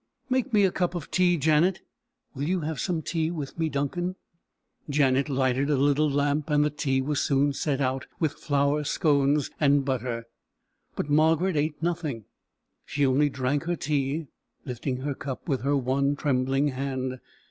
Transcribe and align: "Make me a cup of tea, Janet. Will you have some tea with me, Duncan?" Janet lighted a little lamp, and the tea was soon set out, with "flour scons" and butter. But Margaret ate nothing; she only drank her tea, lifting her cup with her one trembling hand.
"Make 0.31 0.51
me 0.51 0.65
a 0.65 0.71
cup 0.71 0.95
of 0.95 1.11
tea, 1.11 1.37
Janet. 1.37 1.81
Will 2.33 2.45
you 2.49 2.61
have 2.61 2.79
some 2.79 3.03
tea 3.03 3.29
with 3.29 3.59
me, 3.59 3.69
Duncan?" 3.69 4.15
Janet 4.89 5.29
lighted 5.29 5.69
a 5.69 5.75
little 5.75 6.09
lamp, 6.09 6.49
and 6.49 6.65
the 6.65 6.71
tea 6.71 7.01
was 7.03 7.21
soon 7.21 7.53
set 7.53 7.79
out, 7.79 8.07
with 8.19 8.31
"flour 8.33 8.81
scons" 8.81 9.51
and 9.59 9.85
butter. 9.85 10.25
But 10.95 11.11
Margaret 11.11 11.55
ate 11.55 11.83
nothing; 11.83 12.25
she 12.83 13.05
only 13.05 13.29
drank 13.29 13.65
her 13.65 13.75
tea, 13.75 14.25
lifting 14.65 15.01
her 15.01 15.13
cup 15.13 15.47
with 15.47 15.61
her 15.61 15.77
one 15.77 16.15
trembling 16.15 16.69
hand. 16.69 17.19